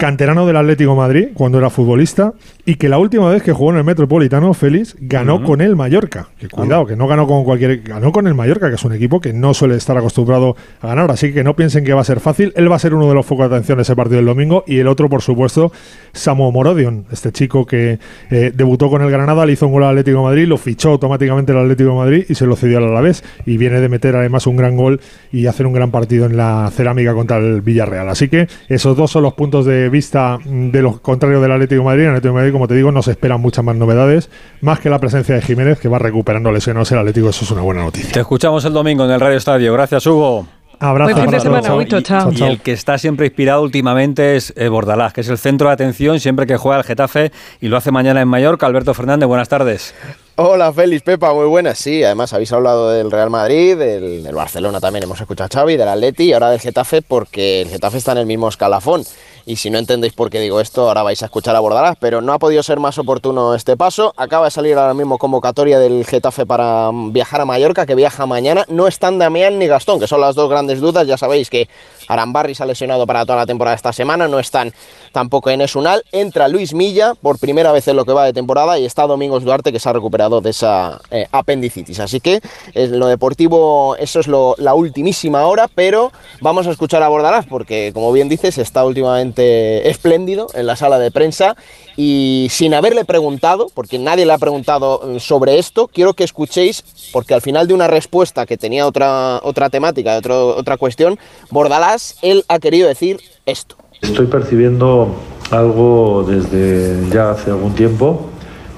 canterano 0.00 0.46
del 0.46 0.56
Atlético 0.56 0.96
Madrid 0.96 1.28
cuando 1.34 1.58
era 1.58 1.68
futbolista 1.68 2.32
y 2.64 2.76
que 2.76 2.88
la 2.88 2.96
última 2.96 3.28
vez 3.28 3.42
que 3.42 3.52
jugó 3.52 3.70
en 3.72 3.76
el 3.76 3.84
Metropolitano, 3.84 4.54
Félix, 4.54 4.96
ganó 4.98 5.42
con 5.42 5.60
el 5.60 5.76
Mallorca. 5.76 6.28
Que 6.38 6.48
cuidado, 6.48 6.86
que 6.86 6.96
no 6.96 7.06
ganó 7.06 7.26
con 7.26 7.44
cualquier. 7.44 7.82
Ganó 7.82 8.10
con 8.10 8.26
el 8.26 8.34
Mallorca, 8.34 8.70
que 8.70 8.76
es 8.76 8.84
un 8.84 8.94
equipo 8.94 9.20
que 9.20 9.34
no 9.34 9.52
suele 9.52 9.76
estar 9.76 9.98
acostumbrado 9.98 10.56
a 10.80 10.88
ganar. 10.88 11.10
Así 11.10 11.34
que 11.34 11.44
no 11.44 11.54
piensen 11.54 11.84
que 11.84 11.92
va 11.92 12.00
a 12.00 12.04
ser 12.04 12.20
fácil. 12.20 12.54
Él 12.56 12.72
va 12.72 12.76
a 12.76 12.78
ser 12.78 12.94
uno 12.94 13.08
de 13.08 13.14
los 13.14 13.26
focos 13.26 13.50
de 13.50 13.56
atención 13.56 13.76
de 13.76 13.82
ese 13.82 13.94
partido 13.94 14.16
del 14.16 14.24
domingo. 14.24 14.64
Y 14.66 14.78
el 14.78 14.88
otro, 14.88 15.10
por 15.10 15.20
supuesto, 15.20 15.70
Samu 16.14 16.50
Morodion, 16.50 17.04
este 17.12 17.30
chico 17.30 17.66
que 17.66 17.98
eh, 18.30 18.52
debutó 18.54 18.88
con 18.88 19.02
el 19.02 19.10
Granada, 19.10 19.44
le 19.44 19.52
hizo 19.52 19.66
un 19.66 19.72
gol 19.72 19.84
al 19.84 19.90
Atlético 19.90 20.18
de 20.18 20.24
Madrid, 20.24 20.46
lo 20.46 20.56
fichó 20.56 20.92
automáticamente 20.92 21.52
el 21.52 21.58
Atlético 21.58 21.90
de 21.90 21.96
Madrid 21.96 22.24
y 22.26 22.34
se 22.34 22.46
lo 22.46 22.56
cedió 22.56 22.78
al 22.78 22.84
Alavés. 22.84 23.22
Y 23.44 23.58
viene 23.58 23.80
de 23.80 23.90
meter 23.90 24.16
además 24.16 24.46
un 24.46 24.56
gran 24.56 24.76
gol 24.78 25.00
y 25.30 25.44
hacer 25.44 25.66
un 25.66 25.74
gran 25.74 25.90
partido 25.90 26.24
en 26.24 26.38
la 26.38 26.70
cerámica 26.74 27.12
contra 27.12 27.36
el 27.36 27.60
Villarreal. 27.60 28.08
Así 28.08 28.28
que 28.28 28.48
esos 28.70 28.96
dos 28.96 29.10
son 29.10 29.24
los 29.24 29.34
puntos 29.34 29.66
de 29.66 29.89
vista 29.90 30.38
de 30.44 30.82
lo 30.82 31.00
contrario 31.00 31.40
del 31.40 31.52
Atlético 31.52 31.80
de 31.80 31.84
Madrid. 31.84 32.02
En 32.04 32.10
el 32.10 32.16
Atlético 32.16 32.34
de 32.34 32.40
Madrid, 32.40 32.52
como 32.52 32.68
te 32.68 32.74
digo, 32.74 32.92
no 32.92 33.02
se 33.02 33.12
esperan 33.12 33.40
muchas 33.40 33.64
más 33.64 33.76
novedades, 33.76 34.30
más 34.60 34.80
que 34.80 34.90
la 34.90 34.98
presencia 34.98 35.34
de 35.34 35.42
Jiménez, 35.42 35.78
que 35.78 35.88
va 35.88 35.98
recuperando 35.98 36.50
lesiones 36.52 36.90
el 36.92 36.98
Atlético. 36.98 37.28
Eso 37.28 37.44
es 37.44 37.50
una 37.50 37.62
buena 37.62 37.82
noticia. 37.82 38.12
Te 38.12 38.20
escuchamos 38.20 38.64
el 38.64 38.72
domingo 38.72 39.04
en 39.04 39.10
el 39.10 39.20
Radio 39.20 39.36
Estadio. 39.36 39.72
Gracias, 39.72 40.06
Hugo. 40.06 40.46
Abrazo. 40.80 41.12
Buen 41.12 41.24
fin 41.24 41.30
de 41.32 41.40
semana, 41.40 42.02
chao. 42.02 42.32
Y, 42.32 42.42
el 42.42 42.60
que 42.62 42.72
está 42.72 42.96
siempre 42.96 43.26
inspirado 43.26 43.62
últimamente 43.62 44.36
es 44.36 44.54
eh, 44.56 44.68
Bordalás, 44.68 45.12
que 45.12 45.20
es 45.20 45.28
el 45.28 45.36
centro 45.36 45.68
de 45.68 45.74
atención 45.74 46.18
siempre 46.20 46.46
que 46.46 46.56
juega 46.56 46.78
el 46.78 46.84
Getafe 46.84 47.32
y 47.60 47.68
lo 47.68 47.76
hace 47.76 47.90
mañana 47.90 48.22
en 48.22 48.28
Mallorca. 48.28 48.64
Alberto 48.64 48.94
Fernández, 48.94 49.26
buenas 49.26 49.50
tardes. 49.50 49.94
Hola 50.36 50.72
Félix, 50.72 51.02
Pepa, 51.02 51.34
muy 51.34 51.44
buenas. 51.44 51.78
Sí, 51.78 52.02
además 52.02 52.32
habéis 52.32 52.50
hablado 52.54 52.90
del 52.90 53.10
Real 53.10 53.28
Madrid, 53.28 53.76
del, 53.76 54.22
del 54.22 54.34
Barcelona 54.34 54.80
también 54.80 55.02
hemos 55.02 55.20
escuchado 55.20 55.48
a 55.52 55.54
Xavi, 55.54 55.76
del 55.76 55.86
Atleti 55.88 56.24
y 56.24 56.32
ahora 56.32 56.48
del 56.48 56.60
Getafe 56.60 57.02
porque 57.02 57.60
el 57.60 57.68
Getafe 57.68 57.98
está 57.98 58.12
en 58.12 58.18
el 58.18 58.26
mismo 58.26 58.48
escalafón 58.48 59.04
y 59.46 59.56
si 59.56 59.70
no 59.70 59.78
entendéis 59.78 60.12
por 60.12 60.30
qué 60.30 60.40
digo 60.40 60.60
esto, 60.60 60.88
ahora 60.88 61.02
vais 61.02 61.22
a 61.22 61.26
escuchar 61.26 61.56
a 61.56 61.60
Bordalás, 61.60 61.96
pero 61.98 62.20
no 62.20 62.32
ha 62.32 62.38
podido 62.38 62.62
ser 62.62 62.80
más 62.80 62.98
oportuno 62.98 63.54
este 63.54 63.76
paso. 63.76 64.12
Acaba 64.16 64.46
de 64.46 64.50
salir 64.50 64.76
ahora 64.76 64.94
mismo 64.94 65.18
convocatoria 65.18 65.78
del 65.78 66.04
Getafe 66.04 66.46
para 66.46 66.90
mm, 66.92 67.12
viajar 67.12 67.40
a 67.40 67.44
Mallorca, 67.44 67.86
que 67.86 67.94
viaja 67.94 68.26
mañana. 68.26 68.64
No 68.68 68.86
están 68.86 69.18
Damián 69.18 69.58
ni 69.58 69.66
Gastón, 69.66 70.00
que 70.00 70.06
son 70.06 70.20
las 70.20 70.34
dos 70.34 70.48
grandes 70.50 70.80
dudas. 70.80 71.06
Ya 71.06 71.16
sabéis 71.16 71.50
que 71.50 71.68
Arambarri 72.08 72.54
se 72.54 72.62
ha 72.62 72.66
lesionado 72.66 73.06
para 73.06 73.24
toda 73.24 73.38
la 73.38 73.46
temporada 73.46 73.76
esta 73.76 73.92
semana, 73.92 74.26
no 74.28 74.38
están 74.38 74.72
tampoco 75.12 75.50
en 75.50 75.60
Esunal. 75.60 76.04
Entra 76.12 76.48
Luis 76.48 76.74
Milla 76.74 77.14
por 77.14 77.38
primera 77.38 77.72
vez 77.72 77.86
en 77.88 77.96
lo 77.96 78.04
que 78.04 78.12
va 78.12 78.24
de 78.24 78.32
temporada 78.32 78.78
y 78.78 78.84
está 78.84 79.06
Domingos 79.06 79.44
Duarte, 79.44 79.72
que 79.72 79.78
se 79.78 79.88
ha 79.88 79.92
recuperado 79.92 80.40
de 80.40 80.50
esa 80.50 81.00
eh, 81.10 81.26
apendicitis. 81.30 82.00
Así 82.00 82.20
que 82.20 82.40
en 82.74 82.98
lo 82.98 83.06
deportivo, 83.06 83.96
eso 83.96 84.20
es 84.20 84.28
la 84.28 84.74
ultimísima 84.74 85.46
hora, 85.46 85.68
pero 85.72 86.12
vamos 86.40 86.66
a 86.66 86.70
escuchar 86.70 87.02
a 87.02 87.08
Bordalás, 87.08 87.46
porque 87.46 87.92
como 87.94 88.12
bien 88.12 88.28
dices, 88.28 88.58
está 88.58 88.84
últimamente 88.84 89.29
espléndido 89.38 90.48
en 90.54 90.66
la 90.66 90.76
sala 90.76 90.98
de 90.98 91.10
prensa 91.10 91.56
y 91.96 92.48
sin 92.50 92.74
haberle 92.74 93.04
preguntado, 93.04 93.68
porque 93.74 93.98
nadie 93.98 94.26
le 94.26 94.32
ha 94.32 94.38
preguntado 94.38 95.02
mm, 95.04 95.18
sobre 95.18 95.58
esto, 95.58 95.88
quiero 95.88 96.14
que 96.14 96.24
escuchéis, 96.24 96.84
porque 97.12 97.34
al 97.34 97.42
final 97.42 97.66
de 97.66 97.74
una 97.74 97.88
respuesta 97.88 98.46
que 98.46 98.56
tenía 98.56 98.86
otra, 98.86 99.40
otra 99.42 99.70
temática, 99.70 100.18
otra 100.18 100.76
cuestión, 100.76 101.18
Bordalás, 101.50 102.16
él 102.22 102.44
ha 102.48 102.58
querido 102.58 102.88
decir 102.88 103.18
esto. 103.46 103.76
Estoy 104.00 104.26
percibiendo 104.26 105.14
algo 105.50 106.24
desde 106.26 107.08
ya 107.10 107.32
hace 107.32 107.50
algún 107.50 107.74
tiempo 107.74 108.30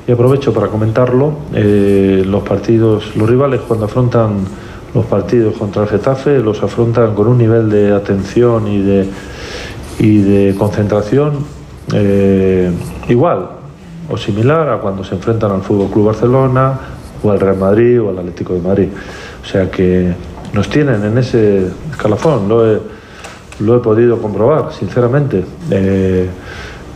y 0.06 0.12
aprovecho 0.12 0.52
para 0.52 0.68
comentarlo. 0.68 1.34
Eh, 1.54 2.24
los 2.26 2.42
partidos, 2.42 3.14
los 3.16 3.28
rivales 3.28 3.60
cuando 3.60 3.84
afrontan 3.84 4.46
los 4.94 5.06
partidos 5.06 5.56
contra 5.56 5.84
el 5.84 5.88
Getafe 5.88 6.38
los 6.38 6.62
afrontan 6.62 7.14
con 7.14 7.26
un 7.26 7.38
nivel 7.38 7.70
de 7.70 7.92
atención 7.92 8.68
y 8.68 8.82
de 8.82 9.06
y 9.98 10.18
de 10.18 10.54
concentración 10.56 11.44
eh, 11.92 12.70
igual 13.08 13.48
o 14.10 14.16
similar 14.16 14.68
a 14.68 14.78
cuando 14.78 15.04
se 15.04 15.14
enfrentan 15.14 15.52
al 15.52 15.62
Fútbol 15.62 15.90
Club 15.90 16.06
Barcelona 16.06 16.78
o 17.22 17.30
al 17.30 17.40
Real 17.40 17.56
Madrid 17.56 18.00
o 18.00 18.10
al 18.10 18.18
Atlético 18.18 18.54
de 18.54 18.60
Madrid. 18.60 18.88
O 19.42 19.46
sea 19.46 19.70
que 19.70 20.12
nos 20.52 20.68
tienen 20.68 21.04
en 21.04 21.18
ese 21.18 21.68
escalafón, 21.90 22.48
lo 22.48 22.70
he, 22.70 22.80
lo 23.60 23.76
he 23.76 23.80
podido 23.80 24.20
comprobar, 24.20 24.72
sinceramente, 24.72 25.44
eh, 25.70 26.28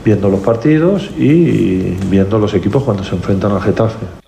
viendo 0.04 0.28
los 0.28 0.40
partidos 0.40 1.10
y 1.16 1.96
viendo 2.08 2.38
los 2.38 2.54
equipos 2.54 2.82
cuando 2.82 3.02
se 3.02 3.14
enfrentan 3.14 3.52
al 3.52 3.60
Getafe. 3.60 4.25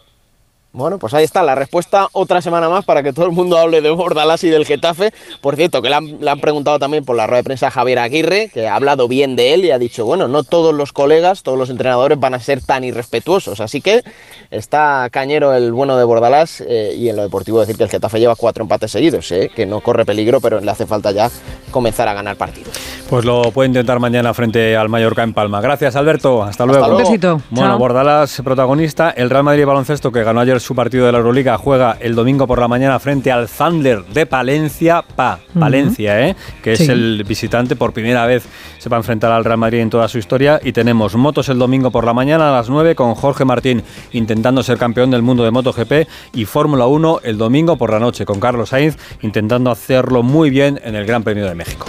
Bueno, 0.78 1.00
pues 1.00 1.12
ahí 1.12 1.24
está 1.24 1.42
la 1.42 1.56
respuesta 1.56 2.06
otra 2.12 2.40
semana 2.40 2.68
más 2.68 2.84
para 2.84 3.02
que 3.02 3.12
todo 3.12 3.26
el 3.26 3.32
mundo 3.32 3.58
hable 3.58 3.80
de 3.80 3.90
Bordalás 3.90 4.44
y 4.44 4.48
del 4.48 4.64
Getafe. 4.64 5.12
Por 5.40 5.56
cierto, 5.56 5.82
que 5.82 5.88
le 5.88 5.96
han, 5.96 6.20
le 6.20 6.30
han, 6.30 6.38
preguntado 6.38 6.78
también 6.78 7.04
por 7.04 7.16
la 7.16 7.26
rueda 7.26 7.38
de 7.38 7.42
prensa 7.42 7.66
a 7.66 7.70
Javier 7.72 7.98
Aguirre, 7.98 8.48
que 8.54 8.68
ha 8.68 8.76
hablado 8.76 9.08
bien 9.08 9.34
de 9.34 9.54
él 9.54 9.64
y 9.64 9.72
ha 9.72 9.78
dicho, 9.80 10.04
bueno, 10.04 10.28
no 10.28 10.44
todos 10.44 10.72
los 10.72 10.92
colegas, 10.92 11.42
todos 11.42 11.58
los 11.58 11.68
entrenadores 11.68 12.20
van 12.20 12.34
a 12.34 12.38
ser 12.38 12.62
tan 12.62 12.84
irrespetuosos. 12.84 13.58
Así 13.60 13.80
que 13.80 14.04
está 14.52 15.08
cañero 15.10 15.52
el 15.52 15.72
bueno 15.72 15.96
de 15.96 16.04
Bordalás 16.04 16.60
eh, 16.60 16.94
y 16.96 17.08
en 17.08 17.16
lo 17.16 17.22
deportivo 17.22 17.58
decir 17.58 17.76
que 17.76 17.82
el 17.82 17.90
Getafe 17.90 18.20
lleva 18.20 18.36
cuatro 18.36 18.62
empates 18.62 18.92
seguidos, 18.92 19.32
eh, 19.32 19.50
que 19.52 19.66
no 19.66 19.80
corre 19.80 20.04
peligro, 20.04 20.40
pero 20.40 20.60
le 20.60 20.70
hace 20.70 20.86
falta 20.86 21.10
ya 21.10 21.28
comenzar 21.72 22.06
a 22.06 22.14
ganar 22.14 22.36
partidos. 22.36 22.78
Pues 23.10 23.24
lo 23.24 23.50
puede 23.52 23.68
intentar 23.68 23.98
mañana 23.98 24.34
frente 24.34 24.76
al 24.76 24.90
Mallorca 24.90 25.22
en 25.22 25.32
Palma. 25.32 25.60
Gracias, 25.60 25.96
Alberto. 25.96 26.44
Hasta 26.44 26.66
luego. 26.66 26.84
Hasta 26.84 26.88
luego. 26.88 27.08
Un 27.08 27.10
besito. 27.10 27.40
Bueno, 27.50 27.70
Chao. 27.70 27.78
Bordalás 27.78 28.40
protagonista. 28.44 29.10
El 29.10 29.30
Real 29.30 29.44
Madrid 29.44 29.64
baloncesto 29.64 30.12
que 30.12 30.22
ganó 30.22 30.40
ayer 30.40 30.60
su 30.68 30.74
partido 30.74 31.06
de 31.06 31.12
la 31.12 31.16
Euroliga 31.16 31.56
juega 31.56 31.96
el 31.98 32.14
domingo 32.14 32.46
por 32.46 32.60
la 32.60 32.68
mañana 32.68 32.98
frente 32.98 33.32
al 33.32 33.48
Thunder 33.48 34.04
de 34.04 34.26
Palencia, 34.26 35.00
pa, 35.00 35.38
Palencia, 35.58 36.28
¿eh? 36.28 36.36
que 36.62 36.74
es 36.74 36.86
el 36.90 37.24
visitante 37.26 37.74
por 37.74 37.94
primera 37.94 38.26
vez 38.26 38.44
se 38.76 38.90
va 38.90 38.98
a 38.98 39.00
enfrentar 39.00 39.32
al 39.32 39.46
Real 39.46 39.56
Madrid 39.56 39.78
en 39.78 39.88
toda 39.88 40.06
su 40.08 40.18
historia 40.18 40.60
y 40.62 40.72
tenemos 40.72 41.16
motos 41.16 41.48
el 41.48 41.58
domingo 41.58 41.90
por 41.90 42.04
la 42.04 42.12
mañana 42.12 42.50
a 42.50 42.52
las 42.52 42.68
9 42.68 42.94
con 42.96 43.14
Jorge 43.14 43.46
Martín 43.46 43.82
intentando 44.12 44.62
ser 44.62 44.76
campeón 44.76 45.10
del 45.10 45.22
mundo 45.22 45.42
de 45.42 45.52
MotoGP 45.52 46.06
y 46.34 46.44
Fórmula 46.44 46.84
1 46.84 47.20
el 47.22 47.38
domingo 47.38 47.78
por 47.78 47.90
la 47.90 47.98
noche 47.98 48.26
con 48.26 48.38
Carlos 48.38 48.68
Sainz 48.68 48.98
intentando 49.22 49.70
hacerlo 49.70 50.22
muy 50.22 50.50
bien 50.50 50.78
en 50.84 50.96
el 50.96 51.06
Gran 51.06 51.22
Premio 51.22 51.46
de 51.46 51.54
México. 51.54 51.86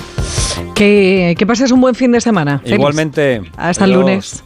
Que, 0.73 1.35
que 1.37 1.45
pases 1.45 1.73
un 1.73 1.81
buen 1.81 1.95
fin 1.95 2.13
de 2.13 2.21
semana. 2.21 2.61
Igualmente. 2.63 3.41
Hasta 3.57 3.83
el 3.83 3.91
lunes. 3.91 4.45